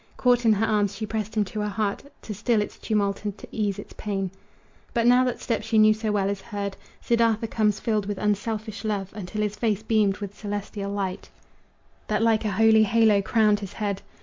Caught 0.17 0.45
in 0.45 0.53
her 0.53 0.65
arms 0.65 0.95
she 0.95 1.05
pressed 1.05 1.37
him 1.37 1.45
to 1.45 1.59
her 1.59 1.69
heart 1.69 2.03
To 2.23 2.33
still 2.33 2.59
its 2.59 2.79
tumult 2.79 3.23
and 3.23 3.37
to 3.37 3.47
ease 3.51 3.77
its 3.77 3.93
pain. 3.93 4.31
But 4.95 5.05
now 5.05 5.23
that 5.25 5.39
step 5.39 5.61
she 5.61 5.77
knew 5.77 5.93
so 5.93 6.11
well 6.11 6.27
is 6.27 6.41
heard. 6.41 6.75
Siddartha 7.03 7.45
comes, 7.47 7.79
filled 7.79 8.07
with 8.07 8.17
unselfish 8.17 8.83
love 8.83 9.11
Until 9.13 9.43
his 9.43 9.55
face 9.55 9.83
beamed 9.83 10.17
with 10.17 10.35
celestial 10.35 10.89
light 10.91 11.29
That 12.07 12.23
like 12.23 12.45
a 12.45 12.49
holy 12.53 12.81
halo 12.81 13.21
crowned 13.21 13.59
his 13.59 13.73
head. 13.73 14.01